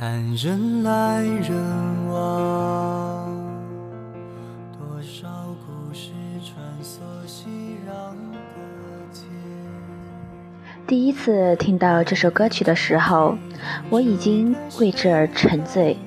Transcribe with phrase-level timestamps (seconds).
[0.00, 3.36] 看人来人往，
[4.72, 5.28] 多少
[5.66, 6.08] 故事
[6.42, 7.50] 穿梭熙
[7.86, 7.92] 攘
[8.32, 8.38] 的
[9.12, 9.24] 街。
[10.86, 13.36] 第一次听到这首歌曲的时候，
[13.90, 15.98] 我已经为之而沉醉。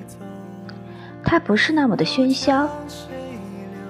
[1.22, 2.68] 它不是那么的喧嚣，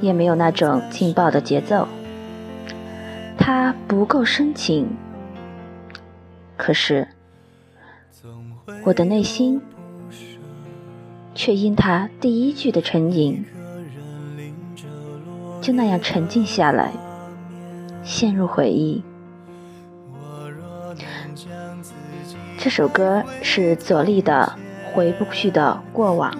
[0.02, 1.89] 也没有那种劲爆的节奏，
[3.39, 4.86] 它不够深情。
[6.59, 7.09] 可是，
[8.84, 9.62] 我的内心
[11.34, 13.45] 却因他第一句的沉吟，
[15.61, 16.92] 就那样沉静下来，
[18.05, 19.02] 陷入回忆。
[22.56, 24.56] 这首歌是左立的
[24.95, 26.33] 《回不去的过往》。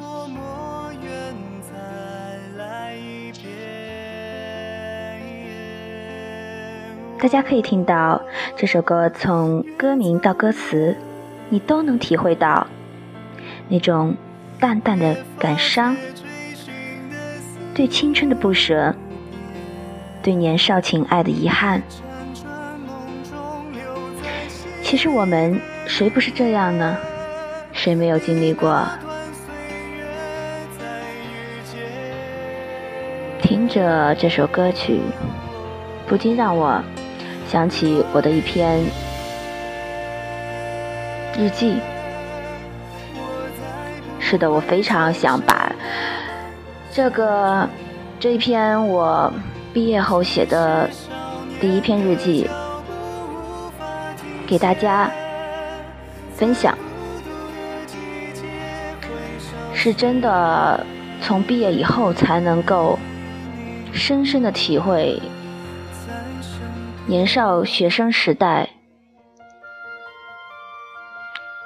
[7.19, 8.21] 大家可以听到
[8.57, 10.95] 这首歌从歌名到歌词，
[11.49, 12.67] 你都能体会到
[13.69, 14.15] 那种
[14.59, 15.97] 淡淡的感伤，
[17.75, 18.95] 对青春的不舍，
[20.23, 21.83] 对年少情爱的遗憾。
[24.83, 26.97] 其实我们谁不是这样呢？
[27.73, 28.87] 谁没有经历过？
[33.43, 35.01] 听着这首歌曲，
[36.07, 36.83] 不禁让我。
[37.47, 38.81] 想起我的一篇
[41.39, 41.77] 日记，
[44.27, 45.71] 是的，我非常想把
[46.91, 47.69] 这个
[48.19, 49.31] 这一篇我
[49.75, 50.89] 毕业后写的
[51.61, 52.49] 第一篇日记
[54.47, 55.11] 给大家
[56.35, 56.77] 分享，
[59.75, 60.85] 是真的
[61.21, 62.99] 从毕业以后才能够
[63.93, 65.21] 深深的体会。
[67.07, 68.71] 年少学生时代，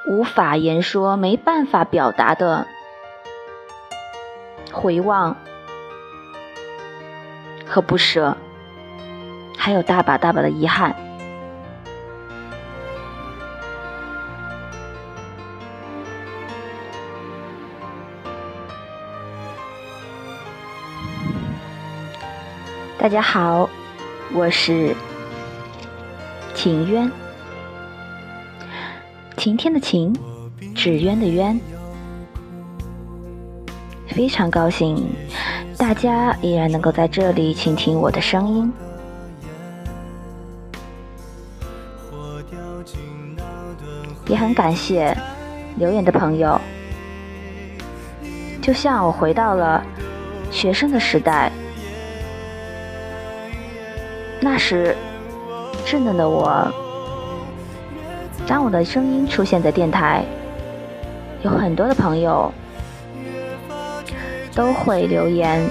[0.09, 2.67] 无法言说、没办法表达的
[4.73, 5.37] 回望
[7.67, 8.35] 和不舍，
[9.58, 10.97] 还有大把大把的遗憾。
[22.98, 23.68] 大家好，
[24.33, 24.97] 我是。
[26.55, 27.13] 晴渊，
[29.38, 30.12] 晴天的晴，
[30.74, 31.60] 纸鸢的鸢，
[34.08, 35.08] 非常高兴，
[35.76, 38.72] 大家依然能够在这里倾听我的声音，
[44.26, 45.16] 也很感谢
[45.76, 46.60] 留言的朋友，
[48.60, 49.86] 就像我回到了
[50.50, 51.52] 学生的时代，
[54.40, 54.96] 那时。
[55.86, 56.70] 稚嫩的我，
[58.48, 60.25] 当我的声音出现在电台，
[61.42, 62.51] 有很多的朋友
[64.55, 65.63] 都会留言，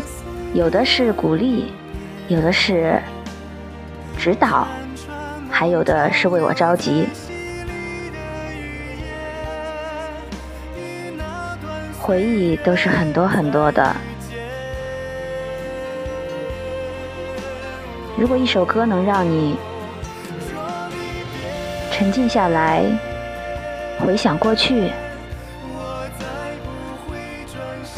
[0.54, 1.74] 有的是鼓励，
[2.28, 3.02] 有的是
[4.16, 4.68] 指导，
[5.50, 7.08] 还有的是为我着急。
[12.00, 13.96] 回忆都是很多很多的。
[18.16, 19.58] 如果一首歌能让你
[21.98, 22.84] 沉静下来，
[23.98, 24.92] 回想过去。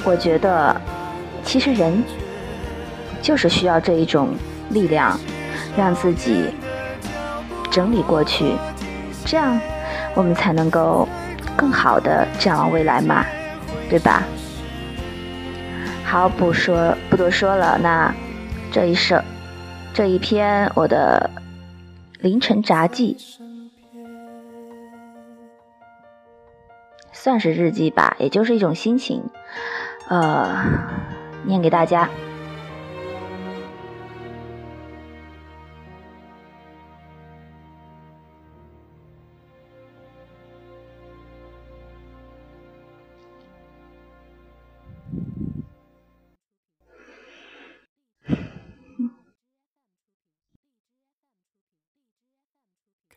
[0.06, 0.74] 我觉得，
[1.44, 2.02] 其实人
[3.22, 4.30] 就是需要这一种
[4.70, 5.20] 力量，
[5.76, 6.46] 让自己
[7.70, 8.54] 整理过去，
[9.26, 9.60] 这样
[10.16, 11.06] 我们才能够
[11.58, 13.26] 更好的展望未来嘛，
[13.90, 14.24] 对吧？
[16.06, 18.16] 好，不说不多说了，那
[18.72, 19.20] 这一首
[19.94, 21.30] 这一篇我的
[22.22, 23.18] 凌晨杂记。
[27.22, 29.22] 算是日记吧，也就是一种心情，
[30.08, 30.64] 呃，
[31.44, 32.10] 念给大家。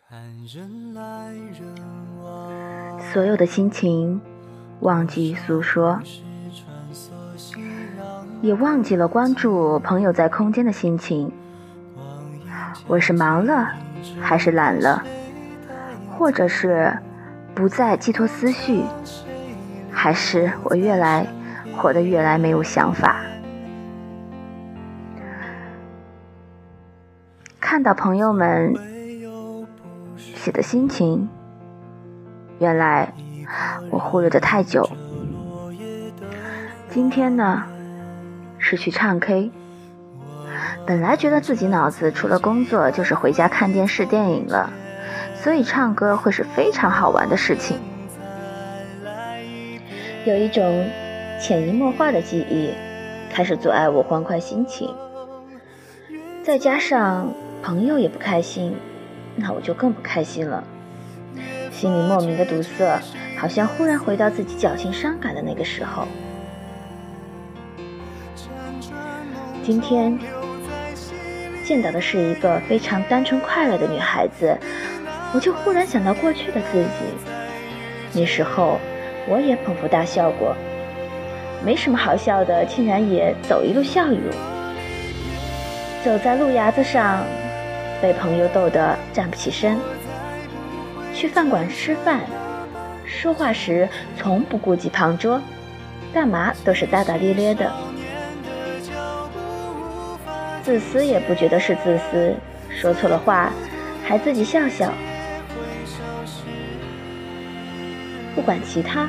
[0.09, 1.75] 看人来人
[2.23, 2.62] 往
[3.13, 4.23] 所有的心情，
[4.81, 6.01] 忘记诉说，
[8.41, 11.31] 也忘记了关注朋友在空间的心情。
[12.87, 13.69] 我是忙了，
[14.19, 15.05] 还是懒了，
[16.17, 16.97] 或者是
[17.55, 18.83] 不再寄托思绪，
[19.91, 21.27] 还是我越来
[21.77, 23.21] 活得越来没有想法？
[27.61, 28.75] 看到朋友们
[30.17, 31.29] 写的心情。
[32.63, 33.13] 原来
[33.91, 34.89] 我忽略的太久。
[36.89, 37.65] 今天呢，
[38.57, 39.51] 是去唱 K。
[40.87, 44.71] 本来觉得自己脑子除了工作就是回家看电视电影了，
[45.35, 47.81] 所以唱歌会是非常好玩的事情。
[50.25, 50.89] 有一种
[51.41, 52.73] 潜移默化的记忆，
[53.35, 54.89] 开始阻碍我欢快心情。
[56.45, 57.27] 再加上
[57.61, 58.77] 朋友也不开心，
[59.35, 60.63] 那我就更不开心了。
[61.83, 63.03] 心里莫名的堵塞，
[63.37, 66.07] 好像忽然回到自己矫情伤感的那个时候。
[69.65, 70.17] 今天
[71.65, 74.57] 见到的是一个非常单纯快乐的女孩子，
[75.35, 76.89] 我就忽然想到过去的自己。
[78.13, 78.79] 那时候
[79.29, 80.55] 我也捧腹大笑过，
[81.65, 84.31] 没什么好笑的，竟然也走一路笑一路。
[86.05, 87.25] 走在路牙子上，
[88.01, 89.77] 被朋友逗得站不起身。
[91.23, 92.23] 去饭馆吃饭，
[93.05, 93.89] 说话时
[94.19, 95.41] 从不顾及旁桌，
[96.13, 97.73] 干嘛都是大大咧咧的。
[100.65, 102.35] 自私也不觉得是自私，
[102.69, 103.53] 说错了话
[104.05, 104.93] 还自己笑笑。
[108.35, 109.09] 不管其他，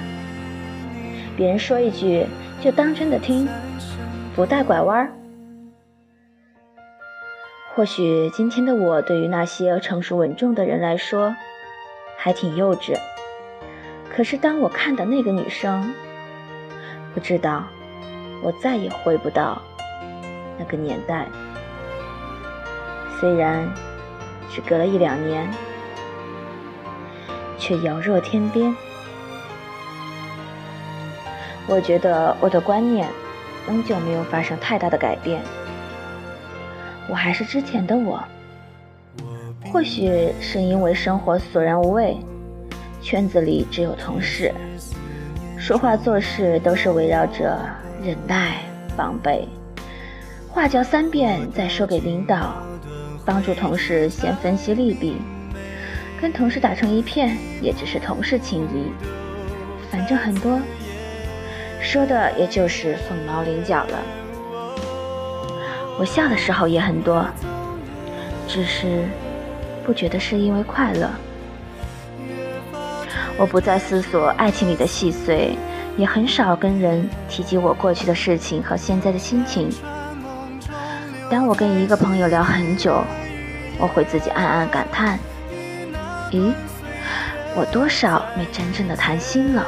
[1.35, 2.27] 别人说一句
[2.61, 3.49] 就当真的听，
[4.35, 5.11] 不带拐弯儿。
[7.73, 11.35] 或许今天的我对于那些成熟稳重的人来说
[12.23, 12.97] 还挺幼稚，
[14.09, 15.93] 可是当我看到那个女生，
[17.13, 17.65] 不知道
[18.41, 19.61] 我再也回不到
[20.57, 21.27] 那个年代。
[23.19, 23.69] 虽然
[24.49, 25.51] 只隔了一两年，
[27.59, 28.73] 却遥若天边。
[31.67, 33.09] 我觉得我的观念
[33.67, 35.41] 仍旧没有发生太大的改变，
[37.09, 38.23] 我还是之前的我。
[39.71, 42.17] 或许是因为生活索然无味，
[43.01, 44.53] 圈子里只有同事，
[45.57, 47.59] 说话做事都是围绕着
[48.03, 48.61] 忍耐、
[48.95, 49.47] 防备，
[50.49, 52.53] 话教三遍再说给领导。
[53.25, 55.15] 帮助同事先分析利弊，
[56.19, 58.91] 跟同事打成一片也只是同事情谊。
[59.89, 60.59] 反正很多
[61.81, 63.97] 说的也就是凤毛麟角了。
[65.97, 67.25] 我笑的时候也很多，
[68.47, 69.03] 只是
[69.85, 71.09] 不觉得是因为快乐。
[73.37, 75.57] 我不再思索爱情里的细碎，
[75.97, 79.69] 也很少跟人提及我过去的事情和现在的心情。
[81.29, 83.01] 当我跟一个朋友聊很久，
[83.79, 85.17] 我会自己暗暗感叹
[86.31, 86.51] ：“咦，
[87.55, 89.65] 我多少没真正的谈心了。”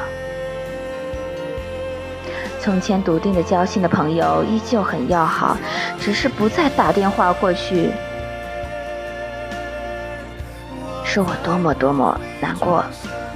[2.60, 5.56] 从前笃定的交心的朋友依旧很要好，
[6.00, 7.90] 只是不再打电话过去，
[11.16, 12.84] 说我多么多么难过，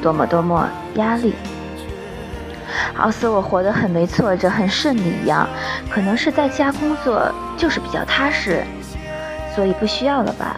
[0.02, 1.32] 多么多么压力，
[2.92, 5.48] 好似我活得很没挫折、很顺利一样。
[5.88, 7.32] 可能是在家工作。
[7.56, 8.64] 就是比较踏实，
[9.54, 10.56] 所以不需要了吧？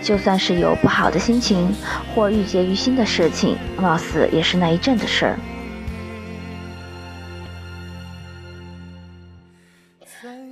[0.00, 1.72] 就算是有不好的心情
[2.12, 5.38] 或郁结于心的事情，貌似也是那一阵的事儿。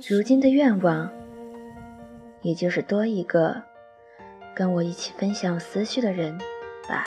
[0.09, 1.09] 如今的愿望，
[2.41, 3.61] 也就是多一个
[4.55, 6.39] 跟我一起分享思绪的人
[6.87, 7.05] 罢了。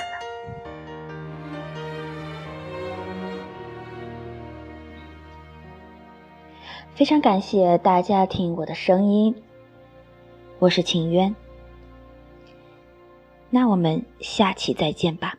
[6.95, 9.35] 非常感谢大家听我的声音，
[10.59, 11.35] 我是秦渊，
[13.49, 15.38] 那我们下期再见吧。